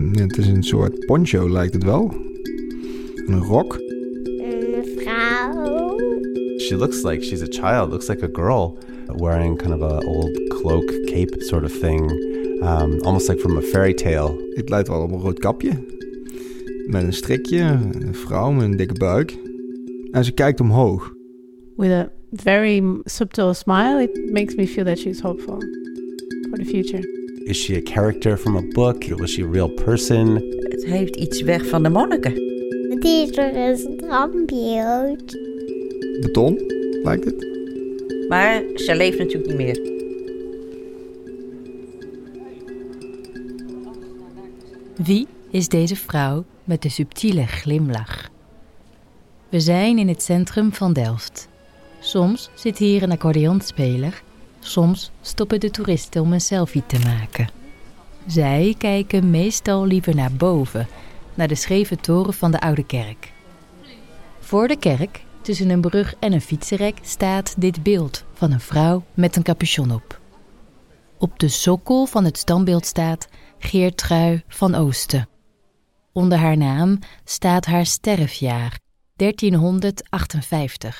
[0.00, 2.14] Het is een soort poncho, lijkt het wel.
[3.26, 3.74] Een rok.
[3.74, 5.98] Een vrouw.
[6.58, 8.78] She looks like she's a child, looks like a girl
[9.16, 12.10] wearing kind of a old cloak, cape sort of thing,
[12.62, 14.50] um, almost like from a fairy tale.
[14.54, 15.70] Het lijkt wel op een rood kapje.
[16.86, 19.38] Met een strikje, een vrouw met een dikke buik.
[20.10, 21.14] En ze kijkt omhoog.
[21.76, 25.58] With a very subtle smile, it makes me feel that she's hopeful
[26.48, 27.19] for the future.
[27.44, 29.04] Is she a character from a book?
[29.18, 30.34] Was she a real person?
[30.58, 32.32] Het heeft iets weg van de monniken.
[32.88, 35.38] Het is toch een strandbeeld.
[36.20, 36.60] Beton,
[37.02, 37.46] lijkt het.
[38.28, 39.80] Maar ze leeft natuurlijk niet meer.
[45.04, 48.30] Wie is deze vrouw met de subtiele glimlach?
[49.48, 51.48] We zijn in het centrum van Delft.
[52.00, 54.22] Soms zit hier een accordeonspeler,
[54.60, 57.48] soms stoppen de toeristen om een selfie te maken.
[58.26, 60.88] Zij kijken meestal liever naar boven,
[61.34, 63.32] naar de scheve toren van de oude kerk.
[64.40, 69.04] Voor de kerk, tussen een brug en een fietsenrek, staat dit beeld van een vrouw
[69.14, 70.20] met een capuchon op.
[71.18, 75.28] Op de sokkel van het standbeeld staat Geertrui van Oosten.
[76.12, 78.78] Onder haar naam staat haar sterfjaar,
[79.16, 80.98] 1358.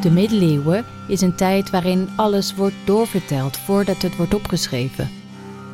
[0.00, 5.08] De middeleeuwen is een tijd waarin alles wordt doorverteld voordat het wordt opgeschreven.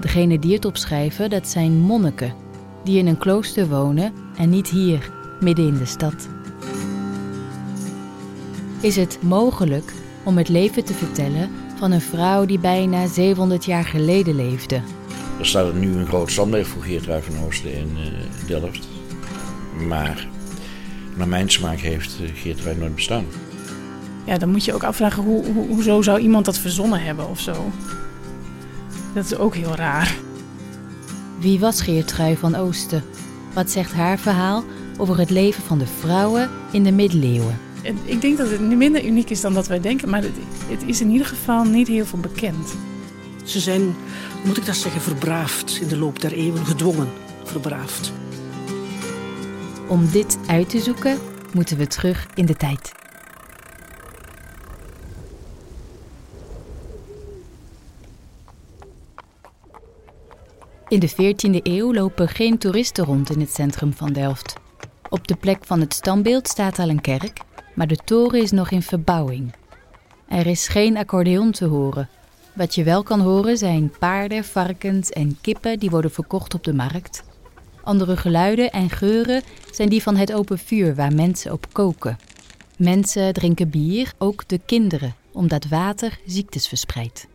[0.00, 2.34] Degene die het opschrijven, dat zijn monniken,
[2.84, 6.28] die in een klooster wonen en niet hier, midden in de stad.
[8.80, 9.92] Is het mogelijk
[10.24, 14.80] om het leven te vertellen van een vrouw die bijna 700 jaar geleden leefde?
[15.38, 18.88] Er staat nu een groot standbeeld voor Geertrui van Oosten in uh, Delft.
[19.88, 20.28] Maar
[21.16, 23.24] naar mijn smaak heeft uh, Geertrui nooit bestaan.
[24.24, 27.40] Ja, dan moet je ook afvragen hoe, hoe, hoezo zou iemand dat verzonnen hebben of
[27.40, 27.70] zo.
[29.14, 30.16] Dat is ook heel raar.
[31.38, 33.02] Wie was Geertrui van Oosten?
[33.52, 34.64] Wat zegt haar verhaal
[34.96, 37.58] over het leven van de vrouwen in de middeleeuwen?
[38.04, 40.36] Ik denk dat het minder uniek is dan dat wij denken, maar het,
[40.66, 42.74] het is in ieder geval niet heel veel bekend.
[43.44, 43.94] Ze zijn,
[44.44, 47.08] moet ik dat zeggen, verbraafd in de loop der eeuwen, gedwongen
[47.44, 48.12] verbraafd.
[49.88, 51.18] Om dit uit te zoeken,
[51.52, 52.92] moeten we terug in de tijd.
[60.94, 64.54] In de 14e eeuw lopen geen toeristen rond in het centrum van Delft.
[65.08, 67.40] Op de plek van het standbeeld staat al een kerk,
[67.74, 69.54] maar de toren is nog in verbouwing.
[70.28, 72.08] Er is geen accordeon te horen.
[72.52, 76.74] Wat je wel kan horen zijn paarden, varkens en kippen die worden verkocht op de
[76.74, 77.24] markt.
[77.82, 82.18] Andere geluiden en geuren zijn die van het open vuur waar mensen op koken.
[82.76, 87.26] Mensen drinken bier, ook de kinderen, omdat water ziektes verspreidt.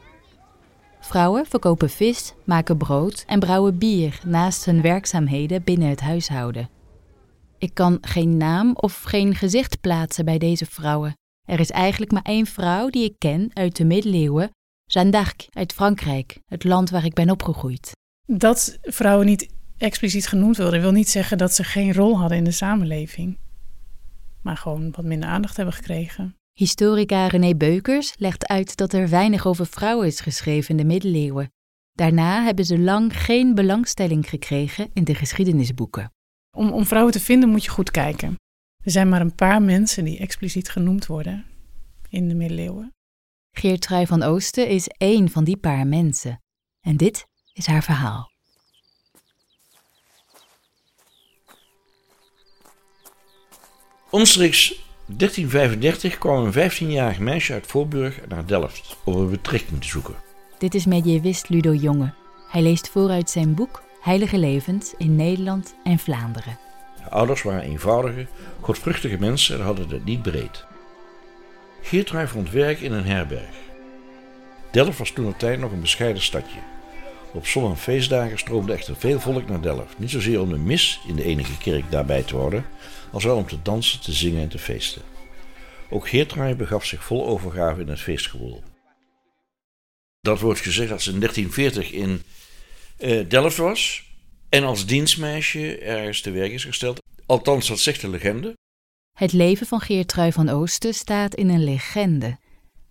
[0.99, 6.69] Vrouwen verkopen vis, maken brood en brouwen bier naast hun werkzaamheden binnen het huishouden.
[7.57, 11.13] Ik kan geen naam of geen gezicht plaatsen bij deze vrouwen.
[11.47, 14.49] Er is eigenlijk maar één vrouw die ik ken uit de middeleeuwen,
[14.85, 17.91] Jeanne d'Arc uit Frankrijk, het land waar ik ben opgegroeid.
[18.25, 22.43] Dat vrouwen niet expliciet genoemd worden, wil niet zeggen dat ze geen rol hadden in
[22.43, 23.37] de samenleving,
[24.41, 26.35] maar gewoon wat minder aandacht hebben gekregen.
[26.59, 31.53] Historica René Beukers legt uit dat er weinig over vrouwen is geschreven in de middeleeuwen.
[31.91, 36.13] Daarna hebben ze lang geen belangstelling gekregen in de geschiedenisboeken.
[36.57, 38.35] Om, om vrouwen te vinden moet je goed kijken.
[38.83, 41.45] Er zijn maar een paar mensen die expliciet genoemd worden
[42.09, 42.95] in de middeleeuwen.
[43.51, 46.41] Geertrui van Oosten is één van die paar mensen.
[46.79, 48.31] En dit is haar verhaal.
[54.09, 54.87] Omstreeks
[55.17, 60.15] 1335 kwam een 15-jarig meisje uit Voorburg naar Delft om een betrekking te zoeken.
[60.57, 62.13] Dit is mediëvist Ludo Jonge.
[62.49, 66.57] Hij leest vooruit zijn boek Heilige Levens in Nederland en Vlaanderen.
[66.99, 68.27] Haar ouders waren eenvoudige,
[68.59, 70.65] godvruchtige mensen en hadden het niet breed.
[71.81, 73.55] Geertrui vond werk in een herberg.
[74.71, 76.59] Delft was toen op tijd nog een bescheiden stadje.
[77.33, 79.99] Op zon- en feestdagen stroomde echter veel volk naar Delft.
[79.99, 82.65] Niet zozeer om de mis in de enige kerk daarbij te houden,
[83.11, 85.01] als wel om te dansen, te zingen en te feesten.
[85.89, 88.63] Ook Geertrui begaf zich vol overgave in het feestgewoel.
[90.21, 92.21] Dat wordt gezegd dat ze in 1340 in
[92.99, 94.03] uh, Delft was
[94.49, 97.01] en als dienstmeisje ergens te werk is gesteld.
[97.25, 98.57] Althans, dat zegt de legende.
[99.17, 102.37] Het leven van Geertrui van Oosten staat in een legende.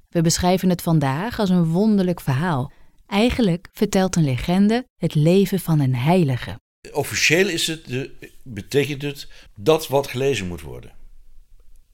[0.08, 2.72] We beschrijven het vandaag als een wonderlijk verhaal.
[3.08, 6.60] Eigenlijk vertelt een legende het leven van een heilige.
[6.92, 10.92] Officieel is het de, betekent het dat wat gelezen moet worden.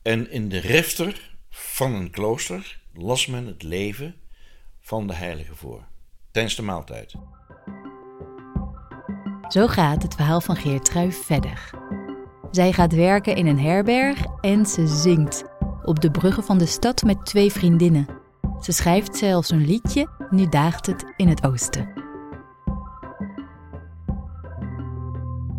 [0.03, 4.15] En in de refter van een klooster las men het leven
[4.81, 5.85] van de heilige voor.
[6.31, 7.15] tijdens de maaltijd.
[9.49, 11.71] Zo gaat het verhaal van Geertrui verder.
[12.51, 15.45] Zij gaat werken in een herberg en ze zingt
[15.85, 18.07] op de bruggen van de stad met twee vriendinnen.
[18.61, 21.89] Ze schrijft zelfs een liedje, nu daagt het in het oosten.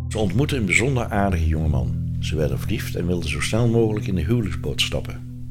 [0.08, 2.16] Ze ontmoette een bijzonder aardige jongeman.
[2.20, 5.48] Ze werden verliefd en wilden zo snel mogelijk in de huwelijksboot stappen.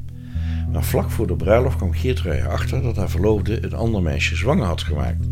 [0.71, 4.65] Maar vlak voor de bruiloft kwam Geertrui erachter dat haar verloofde een ander meisje zwanger
[4.65, 5.25] had gemaakt.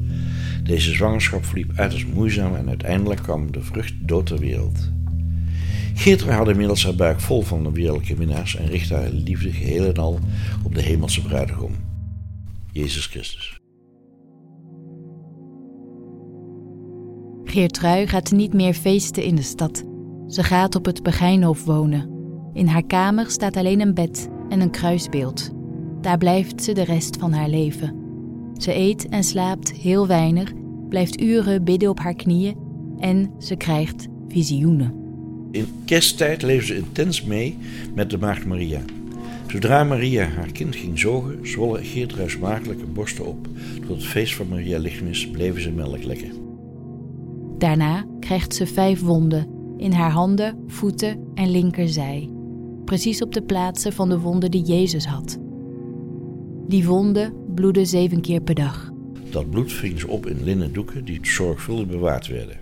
[0.63, 4.91] Deze zwangerschap verliep uiterst moeizaam en uiteindelijk kwam de vrucht dood ter wereld.
[5.93, 9.85] Geertrui had inmiddels haar buik vol van de wereldlijke minnaars en richtte haar liefde geheel
[9.85, 10.19] en al
[10.63, 11.75] op de hemelse bruidegom,
[12.71, 13.62] Jezus Christus.
[17.53, 19.83] Geertrui gaat niet meer feesten in de stad.
[20.27, 22.09] Ze gaat op het Begijnhof wonen.
[22.53, 25.51] In haar kamer staat alleen een bed en een kruisbeeld.
[26.01, 27.95] Daar blijft ze de rest van haar leven.
[28.57, 30.51] Ze eet en slaapt heel weinig,
[30.89, 32.55] blijft uren bidden op haar knieën
[32.99, 34.93] en ze krijgt visioenen.
[35.51, 37.57] In kersttijd leefde ze intens mee
[37.95, 38.81] met de maagd Maria.
[39.47, 43.47] Zodra Maria haar kind ging zogen, zwollen Geertrui smakelijke borsten op.
[43.87, 46.42] Tot het feest van Maria Lichtmis bleven ze melk lekken.
[47.63, 52.29] Daarna krijgt ze vijf wonden in haar handen, voeten en linkerzij.
[52.85, 55.37] Precies op de plaatsen van de wonden die Jezus had.
[56.67, 58.91] Die wonden bloeden zeven keer per dag.
[59.29, 62.57] Dat bloed ving ze op in linnen doeken die zorgvuldig bewaard werden.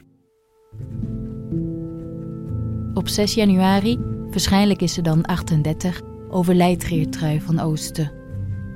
[2.93, 3.97] Op 6 januari,
[4.29, 8.11] waarschijnlijk is ze dan 38, overlijdt Geertrui van Oosten.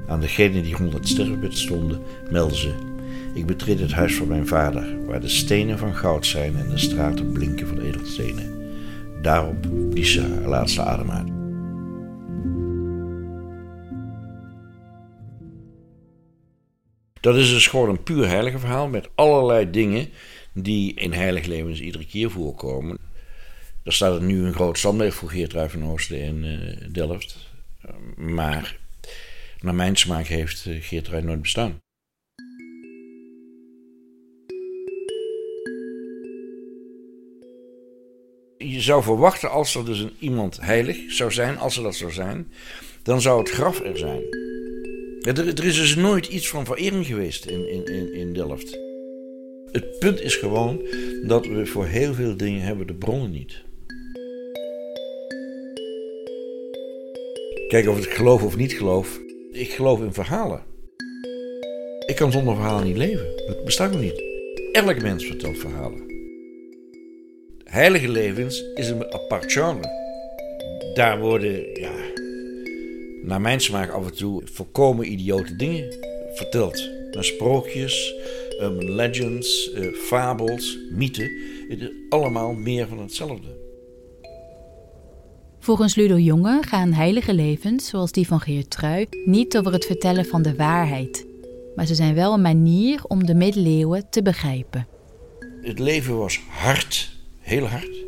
[0.07, 1.99] Aan degenen die rond het sterfbed stonden,
[2.31, 2.94] meldde ze:
[3.35, 6.77] Ik betreed het huis van mijn vader, waar de stenen van goud zijn en de
[6.77, 8.71] straten blinken van edelstenen.
[9.21, 11.27] Daarop blies ze haar laatste adem uit.
[17.19, 20.09] Dat is dus gewoon een puur heilige verhaal met allerlei dingen
[20.53, 22.97] die in heilig levens iedere keer voorkomen.
[23.83, 27.37] Er staat nu een groot standbeeld voor Geertrui van Oosten in uh, Delft.
[28.15, 28.77] Maar
[29.59, 31.79] naar mijn smaak heeft uh, Geertrui nooit bestaan.
[38.75, 42.11] Je zou verwachten als er dus een iemand heilig zou zijn, als er dat zou
[42.11, 42.51] zijn,
[43.03, 44.21] dan zou het graf er zijn.
[45.21, 48.79] Er, er is dus nooit iets van verering geweest in, in, in, in Delft.
[49.71, 50.81] Het punt is gewoon
[51.27, 53.63] dat we voor heel veel dingen hebben de bronnen niet.
[57.67, 59.19] Kijk of ik geloof of niet geloof.
[59.51, 60.63] Ik geloof in verhalen.
[62.05, 63.43] Ik kan zonder verhalen niet leven.
[63.47, 64.23] Dat bestaat nog niet.
[64.71, 66.14] Elk mens vertelt verhalen.
[67.75, 69.89] Heilige levens is een apart genre.
[70.93, 71.93] Daar worden, ja,
[73.23, 75.93] naar mijn smaak af en toe volkomen idiote dingen
[76.33, 76.89] verteld.
[77.11, 78.13] Naar sprookjes,
[78.61, 81.31] um, legends, uh, fabels, mythen.
[81.67, 83.47] Het is allemaal meer van hetzelfde.
[85.59, 90.41] Volgens Ludo Jonge gaan heilige levens, zoals die van Geertrui, niet over het vertellen van
[90.41, 91.25] de waarheid.
[91.75, 94.87] Maar ze zijn wel een manier om de middeleeuwen te begrijpen.
[95.61, 97.14] Het leven was hard,
[97.45, 98.03] heel hard.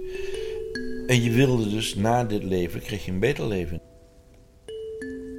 [1.07, 3.81] En je wilde dus na dit leven, kreeg je een beter leven.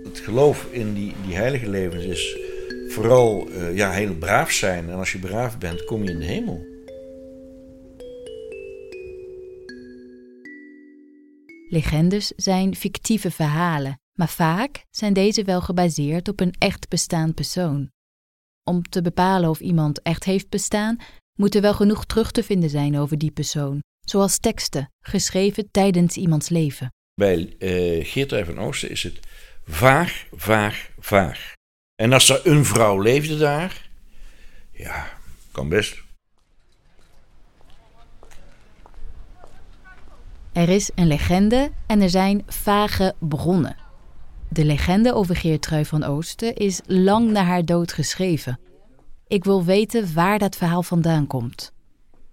[0.04, 2.36] Het geloof in die, die heilige levens is
[2.88, 4.90] vooral uh, ja, heel braaf zijn.
[4.90, 6.66] En als je braaf bent, kom je in de hemel.
[11.68, 17.90] Legendes zijn fictieve verhalen, maar vaak zijn deze wel gebaseerd op een echt bestaand persoon.
[18.64, 20.99] Om te bepalen of iemand echt heeft bestaan,
[21.34, 26.16] moet er wel genoeg terug te vinden zijn over die persoon, zoals teksten, geschreven tijdens
[26.16, 26.92] iemands leven.
[27.14, 29.20] Bij uh, Geertrui van Oosten is het
[29.64, 31.52] vaag, vaag, vaag.
[31.94, 33.90] En als er een vrouw leefde daar,
[34.72, 35.08] ja,
[35.52, 36.02] kan best.
[40.52, 43.76] Er is een legende en er zijn vage bronnen.
[44.48, 48.60] De legende over Geertrui van Oosten is lang na haar dood geschreven.
[49.26, 51.72] Ik wil weten waar dat verhaal vandaan komt.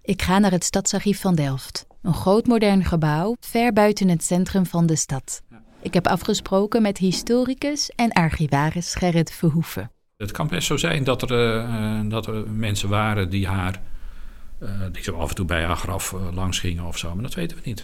[0.06, 4.66] Ik ga naar het Stadsarchief van Delft, een groot modern gebouw ver buiten het centrum
[4.66, 5.42] van de stad.
[5.82, 9.90] Ik heb afgesproken met historicus en archivaris Gerrit Verhoeven.
[10.16, 13.82] Het kan best zo zijn dat er, uh, dat er mensen waren die haar,
[14.62, 17.22] uh, die zo af en toe bij haar graf uh, langs gingen of zo, maar
[17.22, 17.80] dat weten we niet.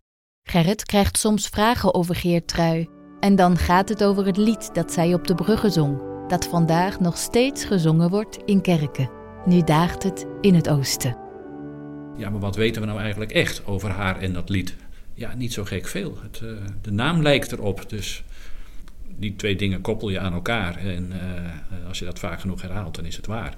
[0.49, 2.89] Gerrit krijgt soms vragen over Geertrui.
[3.21, 7.01] En dan gaat het over het lied dat zij op de bruggen zong, dat vandaag
[7.01, 9.11] nog steeds gezongen wordt in kerken.
[9.45, 11.22] Nu daagt het in het oosten.
[12.17, 14.77] Ja, maar wat weten we nou eigenlijk echt over haar en dat lied?
[15.15, 16.19] Ja, niet zo gek veel.
[16.23, 16.51] Het, uh,
[16.83, 18.25] de naam lijkt erop, dus
[19.19, 20.77] die twee dingen koppel je aan elkaar.
[20.77, 23.57] En uh, als je dat vaak genoeg herhaalt, dan is het waar.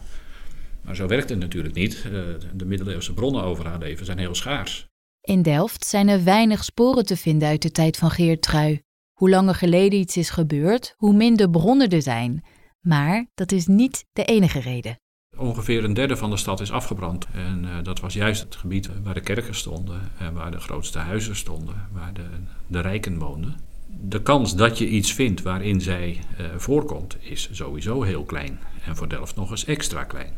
[0.84, 1.94] Maar zo werkt het natuurlijk niet.
[2.04, 2.10] Eh,
[2.54, 4.86] de middeleeuwse bronnen over haar leven zijn heel schaars.
[5.20, 8.82] In Delft zijn er weinig sporen te vinden uit de tijd van Geertrui.
[9.12, 12.44] Hoe langer geleden iets is gebeurd, hoe minder bronnen er zijn.
[12.80, 14.98] Maar dat is niet de enige reden.
[15.36, 17.26] Ongeveer een derde van de stad is afgebrand.
[17.32, 20.98] En uh, dat was juist het gebied waar de kerken stonden en waar de grootste
[20.98, 22.26] huizen stonden, waar de,
[22.66, 23.56] de rijken woonden.
[23.86, 28.58] De kans dat je iets vindt waarin zij uh, voorkomt, is sowieso heel klein.
[28.84, 30.32] En voor Delft nog eens extra klein.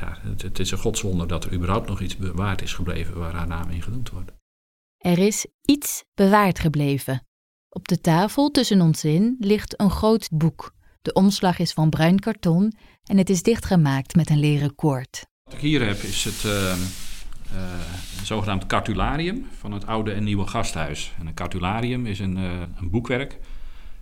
[0.00, 3.34] Ja, het, het is een godswonder dat er überhaupt nog iets bewaard is gebleven waar
[3.34, 4.32] haar naam in genoemd wordt.
[4.98, 7.26] Er is iets bewaard gebleven.
[7.68, 10.73] Op de tafel tussen ons in ligt een groot boek.
[11.04, 12.72] De omslag is van bruin karton
[13.04, 15.26] en het is dichtgemaakt met een leren koord.
[15.44, 16.76] Wat ik hier heb is het uh, uh,
[18.22, 21.12] zogenaamd cartularium van het oude en nieuwe gasthuis.
[21.18, 23.38] En een cartularium is een, uh, een boekwerk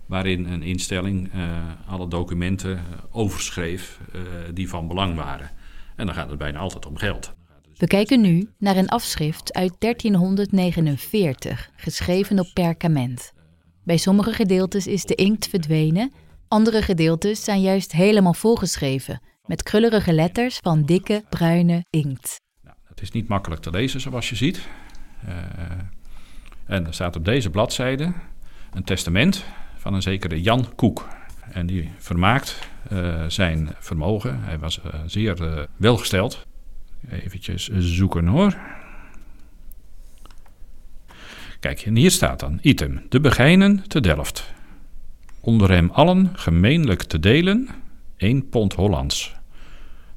[0.05, 1.31] waarin een instelling
[1.87, 3.99] alle documenten overschreef
[4.53, 5.51] die van belang waren.
[5.95, 7.33] En dan gaat het bijna altijd om geld.
[7.77, 13.33] We kijken nu naar een afschrift uit 1349, geschreven op perkament.
[13.83, 16.11] Bij sommige gedeeltes is de inkt verdwenen,
[16.53, 22.41] andere gedeeltes zijn juist helemaal volgeschreven, met krullerige letters van dikke, bruine inkt.
[22.61, 24.67] Nou, het is niet makkelijk te lezen zoals je ziet.
[25.27, 25.33] Uh,
[26.65, 28.13] en er staat op deze bladzijde
[28.73, 29.45] een testament
[29.77, 31.07] van een zekere Jan Koek.
[31.51, 32.59] En die vermaakt
[32.91, 34.43] uh, zijn vermogen.
[34.43, 36.45] Hij was uh, zeer welgesteld.
[37.09, 38.57] Eventjes zoeken hoor.
[41.59, 44.53] Kijk, en hier staat dan item: De begijnen te Delft.
[45.45, 47.67] Onder hem allen gemeenlijk te delen
[48.17, 49.35] één pond Hollands.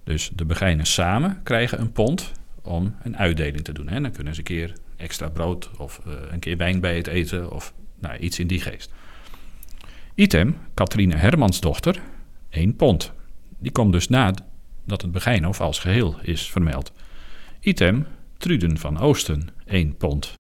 [0.05, 3.89] Dus de begijnen samen krijgen een pond om een uitdeling te doen.
[3.89, 4.01] Hè.
[4.01, 7.53] Dan kunnen ze een keer extra brood of uh, een keer wijn bij het eten
[7.53, 8.93] of nou, iets in die geest.
[10.15, 12.01] Item, Katrine Hermans dochter,
[12.49, 13.13] één pond.
[13.59, 14.35] Die komt dus na
[14.85, 16.93] dat het Begijnhof als geheel is vermeld.
[17.61, 18.07] Item,
[18.39, 20.35] Truden van Oosten, één pond.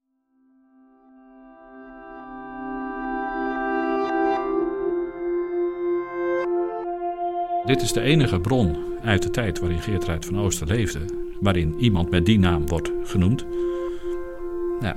[7.66, 11.00] Dit is de enige bron uit de tijd waarin Geertruid van Oosten leefde,
[11.40, 13.44] waarin iemand met die naam wordt genoemd.
[14.80, 14.96] Ja,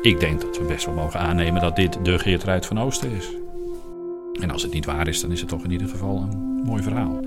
[0.00, 3.28] ik denk dat we best wel mogen aannemen dat dit de Geertruid van Oosten is.
[4.40, 6.82] En als het niet waar is, dan is het toch in ieder geval een mooi
[6.82, 7.20] verhaal.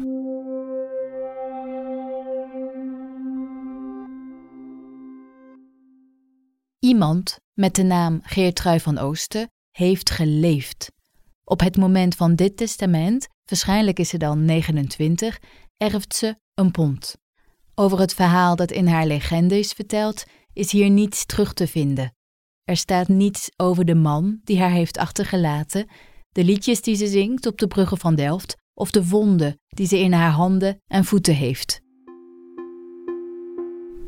[6.80, 10.92] Iemand met de naam Geertrui van Oosten heeft geleefd.
[11.44, 15.40] Op het moment van dit testament, waarschijnlijk is ze dan 29,
[15.78, 17.16] erft ze een pond.
[17.76, 22.16] Over het verhaal dat in haar legende is verteld, is hier niets terug te vinden.
[22.64, 25.88] Er staat niets over de man die haar heeft achtergelaten,
[26.30, 30.00] de liedjes die ze zingt op de bruggen van Delft of de wonden die ze
[30.00, 31.82] in haar handen en voeten heeft.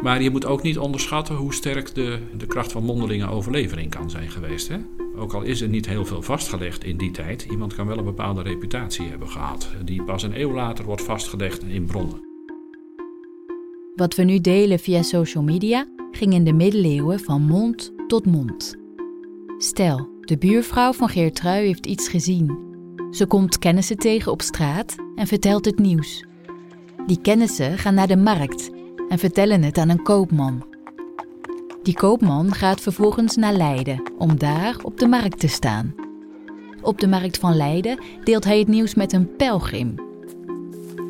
[0.01, 4.10] Maar je moet ook niet onderschatten hoe sterk de, de kracht van mondelinge overlevering kan
[4.10, 4.68] zijn geweest.
[4.68, 4.77] Hè?
[5.15, 8.03] Ook al is er niet heel veel vastgelegd in die tijd, iemand kan wel een
[8.03, 12.27] bepaalde reputatie hebben gehad, die pas een eeuw later wordt vastgelegd in bronnen.
[13.96, 18.75] Wat we nu delen via social media ging in de middeleeuwen van mond tot mond.
[19.58, 22.58] Stel, de buurvrouw van Geertrui heeft iets gezien.
[23.12, 26.25] Ze komt kennissen tegen op straat en vertelt het nieuws.
[27.06, 28.70] Die kennissen gaan naar de markt
[29.10, 30.63] en vertellen het aan een koopman.
[31.84, 35.96] Die koopman gaat vervolgens naar Leiden om daar op de markt te staan.
[36.82, 39.96] Op de markt van Leiden deelt hij het nieuws met een pelgrim.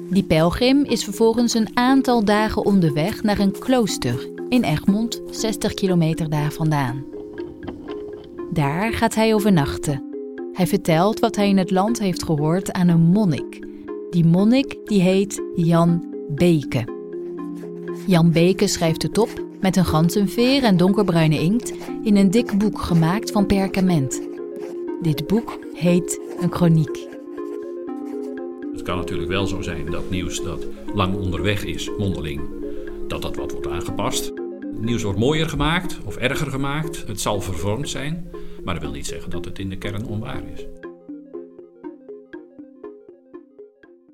[0.09, 6.29] Die pelgrim is vervolgens een aantal dagen onderweg naar een klooster in Egmond, 60 kilometer
[6.29, 7.05] daar vandaan.
[8.51, 10.03] Daar gaat hij overnachten.
[10.53, 13.67] Hij vertelt wat hij in het land heeft gehoord aan een monnik.
[14.09, 16.98] Die monnik die heet Jan Beke.
[18.07, 19.29] Jan Beke schrijft het op
[19.61, 24.21] met een ganzenveer en donkerbruine inkt in een dik boek gemaakt van perkament.
[25.01, 27.07] Dit boek heet een chroniek.
[28.71, 32.41] Het kan natuurlijk wel zo zijn dat nieuws dat lang onderweg is, mondeling,
[33.07, 34.25] dat dat wat wordt aangepast.
[34.25, 37.07] Het nieuws wordt mooier gemaakt of erger gemaakt.
[37.07, 38.29] Het zal vervormd zijn,
[38.63, 40.65] maar dat wil niet zeggen dat het in de kern onwaar is.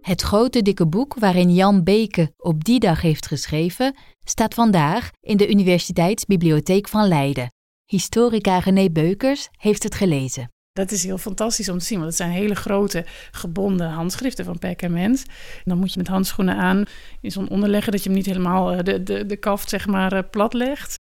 [0.05, 5.37] Het grote dikke boek waarin Jan Beke op die dag heeft geschreven, staat vandaag in
[5.37, 7.53] de Universiteitsbibliotheek van Leiden.
[7.85, 10.51] Historica René Beukers heeft het gelezen.
[10.71, 14.59] Dat is heel fantastisch om te zien, want het zijn hele grote gebonden handschriften van
[14.59, 15.25] perkament.
[15.63, 16.83] Dan moet je met handschoenen aan
[17.21, 20.13] in zo'n onderleggen dat je hem niet helemaal eh, de, de, de kaft zeg maar
[20.13, 20.95] eh, plat legt.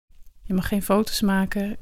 [0.43, 1.77] Je mag geen foto's maken.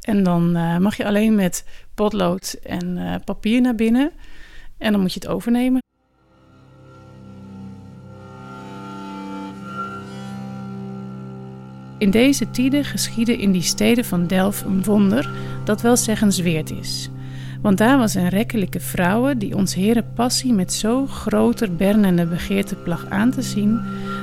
[0.00, 1.64] En dan uh, mag je alleen met
[1.94, 4.12] potlood en papier naar binnen.
[4.78, 5.80] En dan moet je het overnemen.
[11.98, 15.30] In deze tijden geschiedde in die steden van Delft een wonder
[15.64, 17.10] dat wel zeggensweerd is.
[17.62, 22.74] Want daar was een rekkelijke vrouwe die ons Heere passie met zo groter bernende begeerte
[22.74, 23.80] plag aan te zien,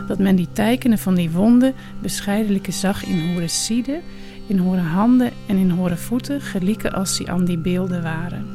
[0.08, 4.02] dat men die tekenen van die wonden bescheidelijke zag in horen zieden,
[4.48, 8.46] in horen handen en in horen voeten, gelieken als die aan die beelden waren.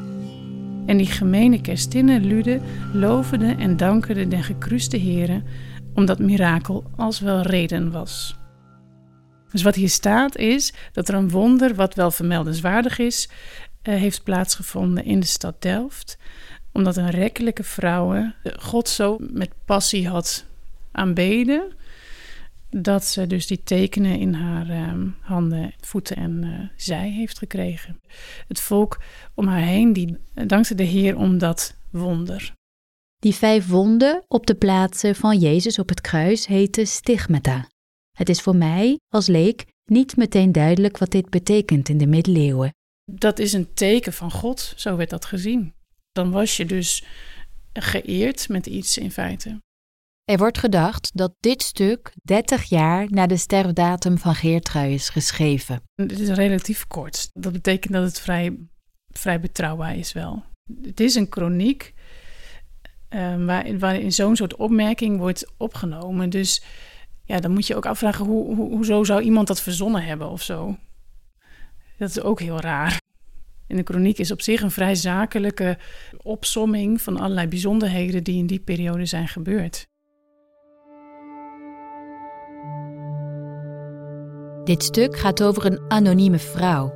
[0.86, 2.60] En die gemene kerstinnen lude,
[2.92, 5.42] lovende en dankende den gekruiste Heere,
[5.94, 8.39] omdat mirakel als wel reden was.
[9.50, 13.28] Dus wat hier staat is dat er een wonder, wat wel vermeldenswaardig is,
[13.82, 16.18] uh, heeft plaatsgevonden in de stad Delft.
[16.72, 20.44] Omdat een rekkelijke vrouw God zo met passie had
[20.92, 21.72] aanbeden.
[22.70, 28.00] Dat ze dus die tekenen in haar uh, handen, voeten en uh, zij heeft gekregen.
[28.48, 29.00] Het volk
[29.34, 30.16] om haar heen, die
[30.46, 32.52] dankte de Heer om dat wonder.
[33.18, 37.68] Die vijf wonden op de plaatsen van Jezus op het kruis heten stigmata.
[38.20, 42.74] Het is voor mij, als leek, niet meteen duidelijk wat dit betekent in de middeleeuwen.
[43.04, 45.74] Dat is een teken van God, zo werd dat gezien.
[46.12, 47.04] Dan was je dus
[47.72, 49.62] geëerd met iets in feite.
[50.24, 55.82] Er wordt gedacht dat dit stuk 30 jaar na de sterfdatum van Geertrui is geschreven.
[55.94, 57.30] Het is relatief kort.
[57.32, 58.58] Dat betekent dat het vrij,
[59.08, 60.44] vrij betrouwbaar is wel.
[60.82, 61.94] Het is een kroniek
[63.10, 66.30] uh, waar, waarin zo'n soort opmerking wordt opgenomen.
[66.30, 66.62] Dus
[67.30, 70.42] ja, dan moet je ook afvragen hoe, hoe, hoezo zou iemand dat verzonnen hebben of
[70.42, 70.76] zo.
[71.98, 73.00] Dat is ook heel raar.
[73.66, 75.78] In de kroniek is op zich een vrij zakelijke
[76.22, 79.86] opsomming van allerlei bijzonderheden die in die periode zijn gebeurd.
[84.64, 86.92] Dit stuk gaat over een anonieme vrouw.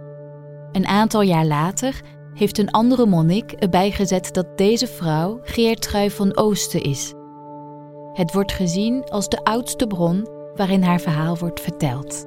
[0.72, 2.00] Een aantal jaar later
[2.34, 7.14] heeft een andere monnik erbij gezet dat deze vrouw Geertrui van Oosten is.
[8.14, 12.26] Het wordt gezien als de oudste bron waarin haar verhaal wordt verteld.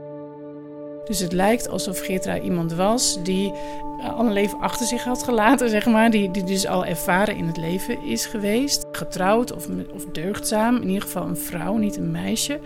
[1.05, 3.53] Dus het lijkt alsof Geertrui iemand was die
[4.01, 6.11] al een leven achter zich had gelaten, zeg maar.
[6.11, 8.85] Die, die dus al ervaren in het leven is geweest.
[8.91, 10.75] Getrouwd of, of deugdzaam.
[10.75, 12.59] In ieder geval een vrouw, niet een meisje.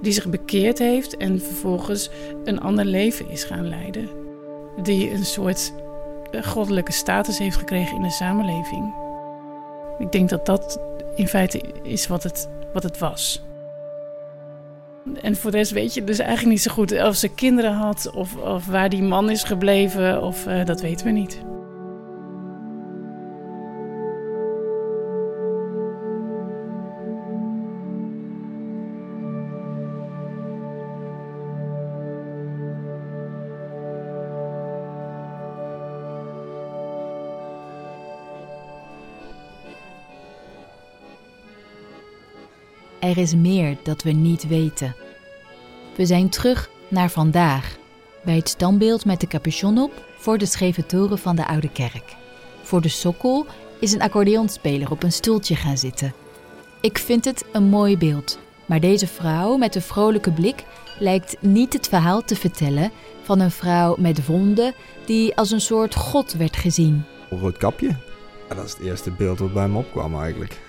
[0.00, 2.10] Die zich bekeerd heeft en vervolgens
[2.44, 4.08] een ander leven is gaan leiden.
[4.82, 5.72] Die een soort
[6.42, 8.94] goddelijke status heeft gekregen in de samenleving.
[9.98, 10.80] Ik denk dat dat
[11.14, 13.42] in feite is wat het, wat het was.
[15.20, 18.10] En voor de rest weet je dus eigenlijk niet zo goed of ze kinderen had
[18.14, 21.42] of, of waar die man is gebleven, of uh, dat weten we niet.
[43.12, 44.94] Er is meer dat we niet weten.
[45.96, 47.76] We zijn terug naar vandaag,
[48.24, 52.16] bij het standbeeld met de capuchon op voor de scheve toren van de oude kerk.
[52.62, 53.46] Voor de sokkel
[53.80, 56.14] is een accordeonspeler op een stoeltje gaan zitten.
[56.80, 60.64] Ik vind het een mooi beeld, maar deze vrouw met de vrolijke blik
[60.98, 62.90] lijkt niet het verhaal te vertellen
[63.22, 64.74] van een vrouw met wonden
[65.06, 67.04] die als een soort god werd gezien.
[67.30, 67.96] Een rood kapje?
[68.48, 70.60] Dat is het eerste beeld wat bij me opkwam eigenlijk.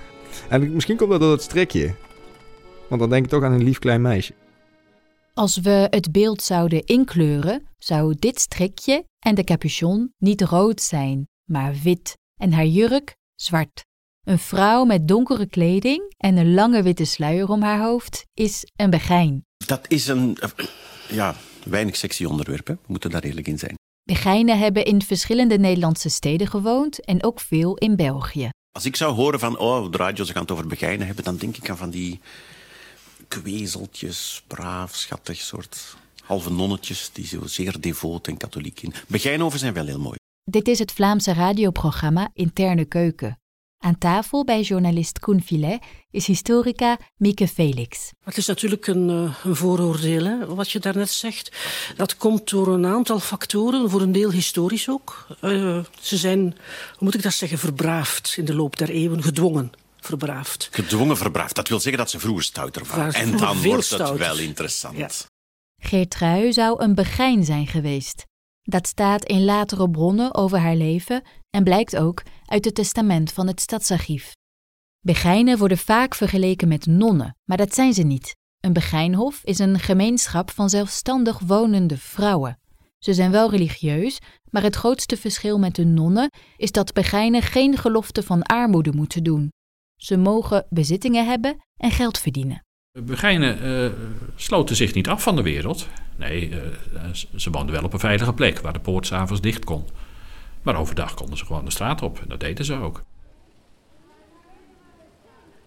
[0.50, 1.96] En misschien komt dat door het strikje.
[2.94, 4.34] Want dan denk ik toch aan een lief klein meisje.
[5.34, 11.28] Als we het beeld zouden inkleuren, zou dit strikje en de capuchon niet rood zijn,
[11.44, 13.86] maar wit en haar jurk zwart.
[14.24, 18.90] Een vrouw met donkere kleding en een lange witte sluier om haar hoofd is een
[18.90, 19.46] begijn.
[19.66, 20.38] Dat is een,
[21.10, 22.74] ja, weinig sexy onderwerp, hè?
[22.74, 23.76] we moeten daar eerlijk in zijn.
[24.04, 28.50] Begijnen hebben in verschillende Nederlandse steden gewoond en ook veel in België.
[28.72, 31.38] Als ik zou horen van, oh, de radio, ze gaan het over begijnen hebben, dan
[31.38, 32.20] denk ik aan van die
[33.42, 38.94] kwezeltjes, braaf, schattig soort halve nonnetjes die zo zeer devoot en katholiek in.
[39.08, 40.18] Begijnhoven zijn wel heel mooi.
[40.44, 43.38] Dit is het Vlaamse radioprogramma Interne Keuken.
[43.78, 48.12] Aan tafel bij journalist Koen Filet is historica Mieke Felix.
[48.24, 51.52] Het is natuurlijk een, uh, een vooroordeel, hè, wat je daarnet zegt.
[51.96, 55.28] Dat komt door een aantal factoren, voor een deel historisch ook.
[55.42, 59.72] Uh, ze zijn, hoe moet ik dat zeggen, verbraafd in de loop der eeuwen, gedwongen
[60.06, 60.70] verbraafd.
[60.72, 61.56] Gedwongen verbraafd.
[61.56, 63.14] Dat wil zeggen dat ze vroeger stouter waren.
[63.14, 64.98] En dan wordt het wel interessant.
[64.98, 65.10] Ja.
[65.82, 68.26] Geertrui zou een begijn zijn geweest.
[68.62, 73.48] Dat staat in latere bronnen over haar leven en blijkt ook uit het testament van
[73.48, 74.32] het stadsarchief.
[75.00, 78.36] Begijnen worden vaak vergeleken met nonnen, maar dat zijn ze niet.
[78.60, 82.60] Een begijnhof is een gemeenschap van zelfstandig wonende vrouwen.
[82.98, 87.78] Ze zijn wel religieus, maar het grootste verschil met de nonnen is dat begijnen geen
[87.78, 89.52] gelofte van armoede moeten doen.
[90.04, 92.64] Ze mogen bezittingen hebben en geld verdienen.
[93.04, 93.92] Begijnen uh,
[94.36, 95.88] sloten zich niet af van de wereld.
[96.16, 96.58] Nee, uh,
[97.36, 99.84] ze woonden wel op een veilige plek waar de poort s'avonds dicht kon.
[100.62, 103.04] Maar overdag konden ze gewoon de straat op en dat deden ze ook.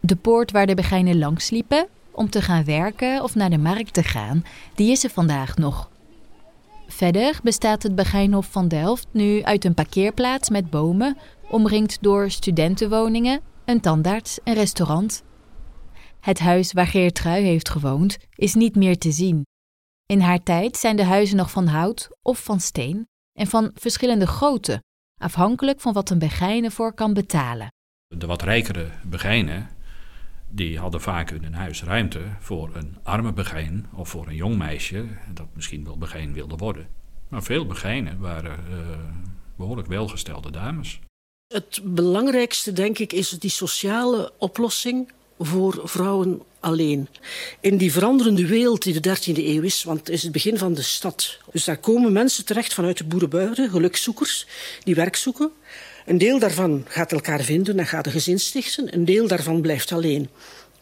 [0.01, 3.93] De poort waar de Begijnen langs liepen om te gaan werken of naar de markt
[3.93, 4.45] te gaan,
[4.75, 5.91] die is er vandaag nog.
[6.87, 11.17] Verder bestaat het Begijnhof van Delft nu uit een parkeerplaats met bomen,
[11.49, 15.25] omringd door studentenwoningen, een tandarts, een restaurant.
[16.21, 19.47] Het huis waar Geert Trui heeft gewoond is niet meer te zien.
[20.07, 24.27] In haar tijd zijn de huizen nog van hout of van steen en van verschillende
[24.27, 24.83] grootte,
[25.21, 27.69] afhankelijk van wat een begijnen voor kan betalen.
[28.15, 29.69] De wat rijkere begijnen
[30.49, 34.57] die hadden vaak in hun huis ruimte voor een arme begijn of voor een jong
[34.57, 36.89] meisje dat misschien wel begijn wilde worden.
[37.29, 38.77] Maar veel begijnen waren uh,
[39.57, 41.01] behoorlijk welgestelde dames.
[41.49, 47.09] Het belangrijkste, denk ik, is die sociale oplossing voor vrouwen alleen.
[47.61, 50.75] In die veranderende wereld die de 13e eeuw is, want het is het begin van
[50.75, 51.39] de stad.
[51.53, 54.47] Dus daar komen mensen terecht vanuit de boerenbuiden, gelukzoekers,
[54.85, 55.51] die werk zoeken.
[56.07, 58.95] Een deel daarvan gaat elkaar vinden en gaat een gezin stichten.
[58.95, 60.29] Een deel daarvan blijft alleen.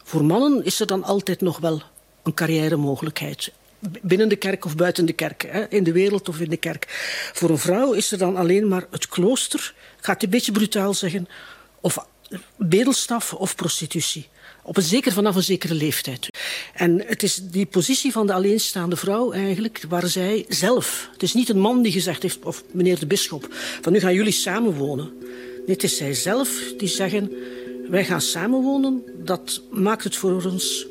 [0.03, 1.81] Voor mannen is er dan altijd nog wel
[2.23, 3.51] een carrière mogelijkheid.
[4.01, 5.69] Binnen de kerk of buiten de kerk, hè?
[5.69, 6.85] in de wereld of in de kerk.
[7.33, 10.51] Voor een vrouw is er dan alleen maar het klooster, ik ga het een beetje
[10.51, 11.27] brutaal zeggen,
[11.81, 12.07] of
[12.57, 14.27] bedelstaf of prostitutie.
[14.63, 16.27] Op een zeker, vanaf een zekere leeftijd.
[16.73, 21.09] En het is die positie van de alleenstaande vrouw eigenlijk, waar zij zelf...
[21.11, 23.47] Het is niet een man die gezegd heeft, of meneer de bisschop,
[23.81, 25.13] van nu gaan jullie samenwonen.
[25.65, 27.31] Nee, het is zij zelf die zeggen,
[27.89, 29.03] wij gaan samenwonen.
[29.23, 30.85] Dat maakt het voor ons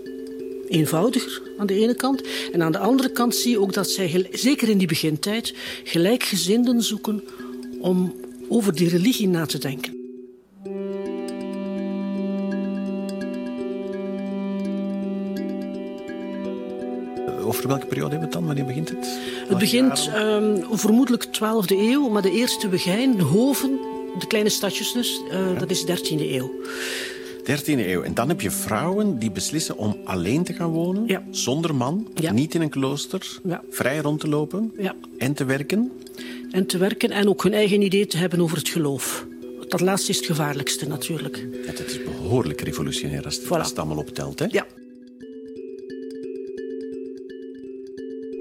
[0.69, 2.23] eenvoudiger aan de ene kant.
[2.53, 6.83] En aan de andere kant zie je ook dat zij, zeker in die begintijd, gelijkgezinden
[6.83, 7.23] zoeken
[7.81, 8.15] om
[8.49, 10.03] over die religie na te denken.
[17.45, 18.47] Over welke periode hebben we het dan?
[18.47, 19.19] Wanneer begint het?
[19.49, 23.79] Het begint um, vermoedelijk 12e eeuw, maar de eerste begijn, Hoven,
[24.19, 26.51] de kleine stadjes dus, uh, dat is 13e eeuw.
[27.51, 28.03] 13e eeuw.
[28.03, 31.23] En dan heb je vrouwen die beslissen om alleen te gaan wonen, ja.
[31.31, 32.33] zonder man, ja.
[32.33, 33.63] niet in een klooster, ja.
[33.71, 34.73] vrij rond te lopen
[35.19, 35.93] en te werken.
[36.51, 39.27] En te werken en ook hun eigen idee te hebben over het geloof.
[39.69, 41.47] Dat laatste is het gevaarlijkste natuurlijk.
[41.67, 43.49] Het is behoorlijk revolutionair als het, voilà.
[43.49, 44.39] als het allemaal optelt.
[44.39, 44.47] Hè?
[44.51, 44.67] Ja.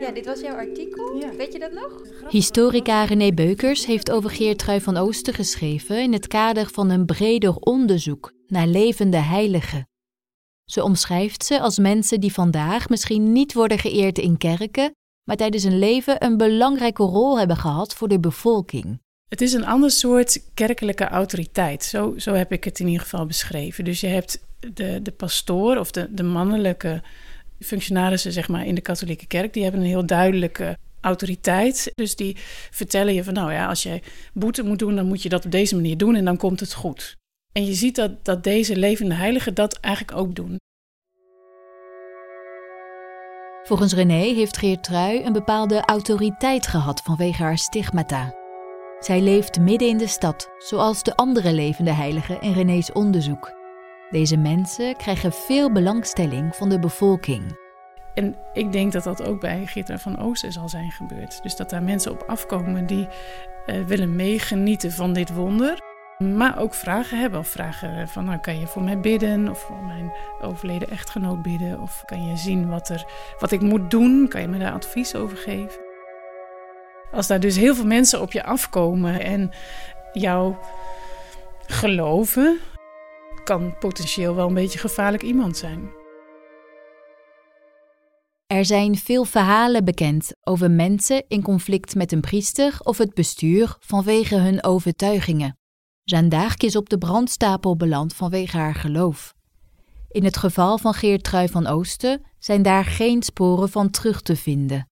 [0.03, 1.15] Ja, dit was jouw artikel.
[1.17, 1.35] Ja.
[1.35, 2.01] Weet je dat nog?
[2.29, 7.55] Historica René Beukers heeft over Geertrui van Oosten geschreven in het kader van een breder
[7.55, 9.87] onderzoek naar levende heiligen.
[10.65, 14.91] Ze omschrijft ze als mensen die vandaag misschien niet worden geëerd in kerken,
[15.23, 19.01] maar tijdens hun leven een belangrijke rol hebben gehad voor de bevolking.
[19.29, 21.83] Het is een ander soort kerkelijke autoriteit.
[21.83, 23.85] Zo, zo heb ik het in ieder geval beschreven.
[23.85, 27.01] Dus je hebt de, de pastoor of de, de mannelijke
[27.63, 31.91] functionarissen zeg maar, in de katholieke kerk, die hebben een heel duidelijke autoriteit.
[31.95, 32.38] Dus die
[32.71, 34.02] vertellen je van nou ja, als jij
[34.34, 36.73] boete moet doen, dan moet je dat op deze manier doen en dan komt het
[36.73, 37.15] goed.
[37.52, 40.58] En je ziet dat, dat deze levende heiligen dat eigenlijk ook doen.
[43.63, 48.36] Volgens René heeft Geertrui een bepaalde autoriteit gehad vanwege haar stigmata.
[48.99, 53.62] Zij leeft midden in de stad, zoals de andere levende heiligen in René's onderzoek.
[54.13, 57.58] Deze mensen krijgen veel belangstelling van de bevolking.
[58.13, 61.43] En ik denk dat dat ook bij Geertrui van Oosten zal zijn gebeurd.
[61.43, 63.08] Dus dat daar mensen op afkomen die
[63.65, 65.80] uh, willen meegenieten van dit wonder.
[66.17, 67.39] Maar ook vragen hebben.
[67.39, 69.49] Of vragen van, nou, kan je voor mij bidden?
[69.49, 71.82] Of voor mijn overleden echtgenoot bidden?
[71.82, 73.06] Of kan je zien wat, er,
[73.39, 74.28] wat ik moet doen?
[74.28, 75.82] Kan je me daar advies over geven?
[77.12, 79.52] Als daar dus heel veel mensen op je afkomen en
[80.13, 80.56] jou
[81.65, 82.60] geloven,
[83.43, 85.91] kan potentieel wel een beetje gevaarlijk iemand zijn.
[88.47, 93.75] Er zijn veel verhalen bekend over mensen in conflict met een priester of het bestuur
[93.79, 95.58] vanwege hun overtuigingen.
[96.03, 99.34] Jeanne d'Arc is op de brandstapel beland vanwege haar geloof.
[100.08, 104.89] In het geval van Geertrui van Oosten zijn daar geen sporen van terug te vinden.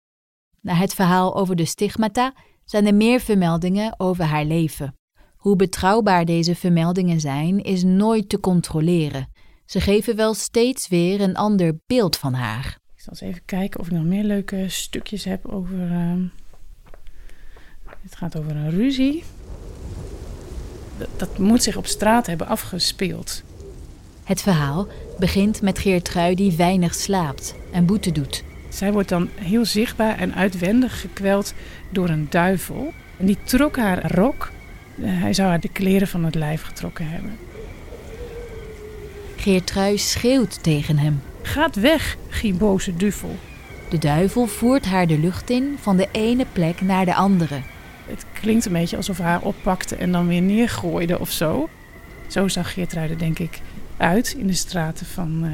[0.61, 2.33] Na het verhaal over de stigmata
[2.65, 4.98] zijn er meer vermeldingen over haar leven.
[5.39, 9.29] Hoe betrouwbaar deze vermeldingen zijn, is nooit te controleren.
[9.65, 12.79] Ze geven wel steeds weer een ander beeld van haar.
[12.95, 15.91] Ik zal eens even kijken of ik nog meer leuke stukjes heb over.
[15.91, 16.13] Uh...
[18.03, 19.25] Het gaat over een ruzie.
[20.99, 23.43] Dat, dat moet zich op straat hebben afgespeeld.
[24.25, 24.87] Het verhaal
[25.19, 28.45] begint met Geertrui die weinig slaapt en boete doet.
[28.69, 31.55] Zij wordt dan heel zichtbaar en uitwendig gekweld
[31.91, 32.93] door een duivel.
[33.17, 34.51] En die trok haar rok.
[35.01, 37.37] Hij zou haar de kleren van het lijf getrokken hebben.
[39.37, 41.23] Geertrui schreeuwt tegen hem.
[41.43, 43.37] Gaat weg, gieboze duvel.
[43.91, 47.61] De duivel voert haar de lucht in van de ene plek naar de andere.
[48.07, 51.69] Het klinkt een beetje alsof hij haar oppakte en dan weer neergooide of zo.
[52.27, 53.61] Zo zag Geertruide denk ik
[53.97, 55.51] uit in de straten van, uh,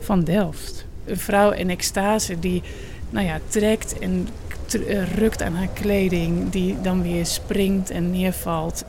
[0.00, 0.86] van Delft.
[1.04, 2.62] Een vrouw in extase die
[3.10, 4.28] nou ja, trekt en
[5.14, 8.84] rukt aan haar kleding, die dan weer springt en neervalt.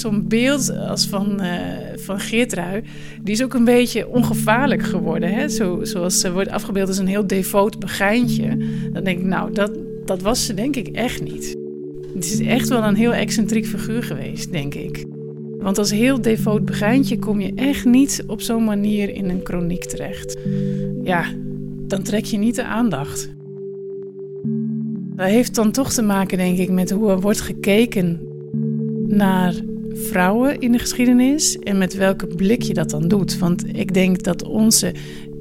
[0.00, 1.48] zo'n beeld als van, uh,
[1.96, 2.82] van Geertrui,
[3.22, 5.32] die is ook een beetje ongevaarlijk geworden.
[5.32, 5.48] Hè?
[5.48, 8.56] Zo, zoals ze wordt afgebeeld als een heel devoot begijntje.
[8.92, 9.70] Dan denk ik, nou, dat,
[10.04, 11.56] dat was ze denk ik echt niet.
[12.14, 15.09] Het is echt wel een heel excentriek figuur geweest, denk ik.
[15.60, 19.84] Want als heel devoot begijntje kom je echt niet op zo'n manier in een kroniek
[19.84, 20.36] terecht.
[21.02, 21.24] Ja,
[21.86, 23.30] dan trek je niet de aandacht.
[25.16, 28.20] Dat heeft dan toch te maken, denk ik, met hoe er wordt gekeken
[29.06, 29.54] naar
[29.92, 33.38] vrouwen in de geschiedenis en met welke blik je dat dan doet.
[33.38, 34.94] Want ik denk dat onze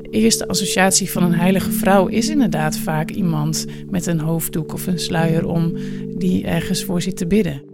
[0.10, 5.00] eerste associatie van een heilige vrouw is inderdaad vaak iemand met een hoofddoek of een
[5.00, 5.74] sluier om
[6.18, 7.69] die ergens voor zit te bidden.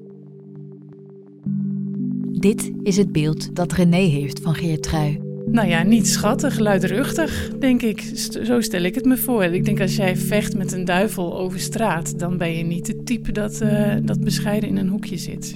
[2.46, 5.20] Dit is het beeld dat René heeft van Geertrui.
[5.46, 8.02] Nou ja, niet schattig, luidruchtig, denk ik.
[8.44, 9.44] Zo stel ik het me voor.
[9.44, 13.06] Ik denk als jij vecht met een duivel over straat, dan ben je niet het
[13.06, 15.56] type dat, uh, dat bescheiden in een hoekje zit.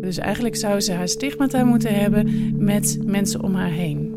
[0.00, 4.14] Dus eigenlijk zou ze haar stigmata moeten hebben met mensen om haar heen.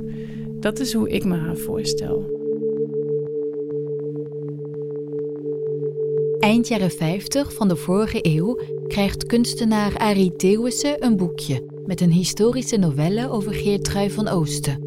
[0.60, 2.38] Dat is hoe ik me haar voorstel.
[6.40, 12.12] Eind jaren 50 van de vorige eeuw krijgt kunstenaar Arie Theeuwissen een boekje met een
[12.12, 14.84] historische novelle over Geertrui van Oosten.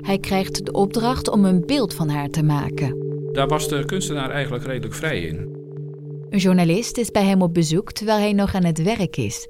[0.00, 2.98] Hij krijgt de opdracht om een beeld van haar te maken.
[3.32, 5.36] Daar was de kunstenaar eigenlijk redelijk vrij in.
[6.30, 9.46] Een journalist is bij hem op bezoek terwijl hij nog aan het werk is.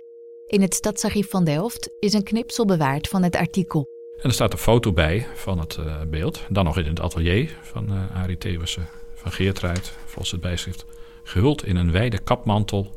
[0.47, 3.87] In het Stadsarchief van Delft is een knipsel bewaard van het artikel.
[4.17, 6.47] En er staat een foto bij van het uh, beeld.
[6.49, 10.85] Dan nog in het atelier van uh, Arie Thewissen van Geertruid, volgens het bijschrift.
[11.23, 12.91] Gehuld in een wijde kapmantel,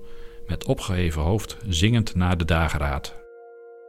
[0.48, 3.17] met opgeheven hoofd, zingend naar de dageraad.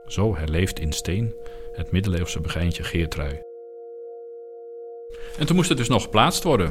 [0.09, 1.35] Zo herleeft in steen
[1.73, 3.43] het middeleeuwse begijntje Geertrui.
[5.39, 6.71] En toen moest het dus nog geplaatst worden.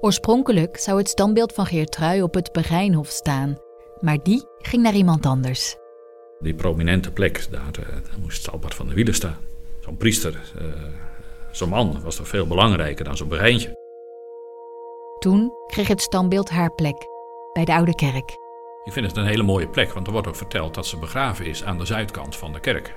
[0.00, 3.58] Oorspronkelijk zou het standbeeld van Geertrui op het Begijnhof staan,
[4.00, 5.76] maar die ging naar iemand anders.
[6.38, 9.38] Die prominente plek, daar, eh, daar moest Albert van der Wielen staan.
[9.80, 10.64] Zo'n priester, uh,
[11.50, 13.72] zo'n man was toch veel belangrijker dan zo'n Begijntje.
[15.18, 16.96] Toen kreeg het standbeeld haar plek,
[17.52, 18.41] bij de Oude Kerk.
[18.84, 21.46] Ik vind het een hele mooie plek, want er wordt ook verteld dat ze begraven
[21.46, 22.94] is aan de zuidkant van de kerk.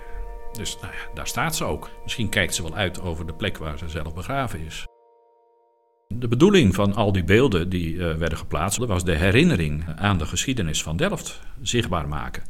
[0.51, 1.89] Dus nou ja, daar staat ze ook.
[2.03, 4.85] Misschien kijkt ze wel uit over de plek waar ze zelf begraven is.
[6.07, 10.25] De bedoeling van al die beelden die uh, werden geplaatst was de herinnering aan de
[10.25, 12.43] geschiedenis van Delft zichtbaar maken.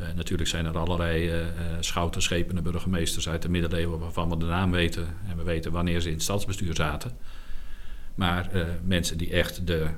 [0.00, 1.46] Uh, natuurlijk zijn er allerlei uh,
[1.80, 6.00] schouten, schepenen, burgemeesters uit de middeleeuwen waarvan we de naam weten en we weten wanneer
[6.00, 7.18] ze in het stadsbestuur zaten.
[8.14, 8.50] Maar
[8.82, 9.88] mensen die echt de,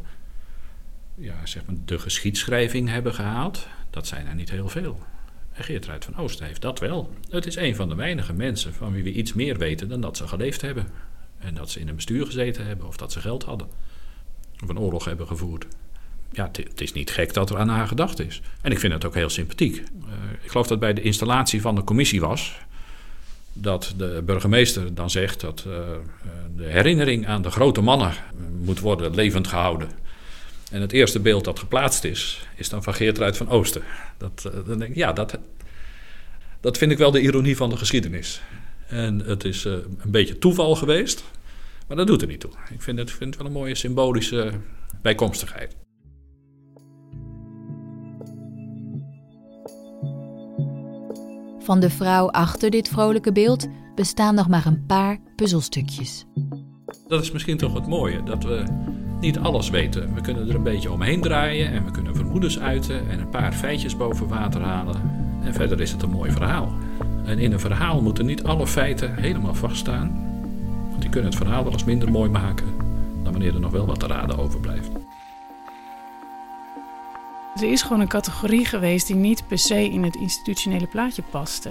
[1.18, 5.00] ja, zeg maar de geschiedschrijving hebben gehaald, dat zijn er niet heel veel.
[5.52, 7.12] En Geertruid van Oosten heeft dat wel.
[7.30, 10.16] Het is een van de weinige mensen van wie we iets meer weten dan dat
[10.16, 10.86] ze geleefd hebben.
[11.38, 13.68] En dat ze in een bestuur gezeten hebben of dat ze geld hadden.
[14.62, 15.66] Of een oorlog hebben gevoerd.
[16.32, 18.40] Ja, het is niet gek dat er aan haar gedacht is.
[18.60, 19.76] En ik vind het ook heel sympathiek.
[19.76, 19.84] Uh,
[20.42, 22.58] ik geloof dat bij de installatie van de commissie was.
[23.52, 25.74] Dat de burgemeester dan zegt dat uh,
[26.56, 28.12] de herinnering aan de grote mannen
[28.64, 29.88] moet worden levend gehouden.
[30.70, 33.82] En het eerste beeld dat geplaatst is, is dan van Geertruid van Oosten.
[34.18, 35.38] Dat, uh, dan denk ik, ja, dat,
[36.60, 38.42] dat vind ik wel de ironie van de geschiedenis.
[38.86, 41.24] En het is uh, een beetje toeval geweest,
[41.88, 42.50] maar dat doet er niet toe.
[42.70, 44.52] Ik vind het, vind het wel een mooie symbolische
[45.02, 45.76] bijkomstigheid.
[51.58, 56.26] Van de vrouw achter dit vrolijke beeld bestaan nog maar een paar puzzelstukjes.
[57.08, 58.64] Dat is misschien toch het mooie, dat we
[59.20, 60.14] niet alles weten.
[60.14, 63.52] We kunnen er een beetje omheen draaien en we kunnen vermoedens uiten en een paar
[63.52, 64.96] feitjes boven water halen.
[65.42, 66.72] En verder is het een mooi verhaal.
[67.24, 70.24] En in een verhaal moeten niet alle feiten helemaal vaststaan.
[70.88, 72.76] Want die kunnen het verhaal wel eens minder mooi maken
[73.26, 74.90] dan wanneer er nog wel wat te raden overblijft.
[77.54, 81.70] Er is gewoon een categorie geweest die niet per se in het institutionele plaatje paste.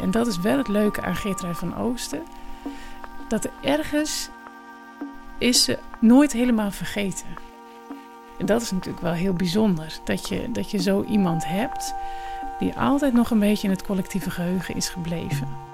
[0.00, 2.22] En dat is wel het leuke aan Geertrui van Oosten.
[3.28, 4.28] Dat er ergens
[5.38, 7.26] is ze nooit helemaal vergeten.
[8.38, 9.98] En dat is natuurlijk wel heel bijzonder.
[10.04, 11.94] Dat je, dat je zo iemand hebt
[12.58, 15.67] die altijd nog een beetje in het collectieve geheugen is gebleven.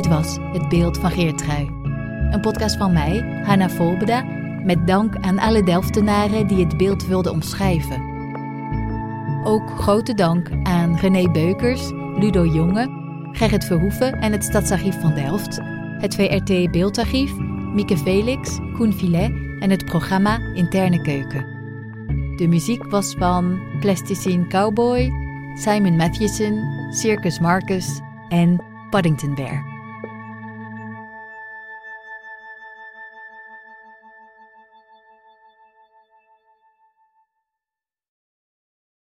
[0.00, 1.66] Dit was Het Beeld van Geertrui.
[2.30, 4.24] Een podcast van mij, Hanna Volbeda,
[4.64, 8.02] met dank aan alle Delftenaren die het beeld wilden omschrijven.
[9.44, 12.88] Ook grote dank aan René Beukers, Ludo Jonge,
[13.32, 15.60] Gerrit Verhoeven en het Stadsarchief van Delft,
[15.98, 17.32] het VRT Beeldarchief,
[17.74, 21.46] Mieke Felix, Koen Filet en het programma Interne Keuken.
[22.36, 25.12] De muziek was van Plasticine Cowboy,
[25.54, 29.69] Simon Mathewson, Circus Marcus en Paddington Bear.